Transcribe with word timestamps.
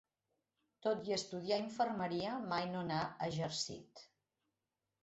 Tot 0.87 1.05
i 1.09 1.13
estudiar 1.17 1.59
infermeria, 1.65 2.33
mai 2.55 2.67
no 2.73 2.85
n'ha 2.89 3.07
exercit. 3.31 4.05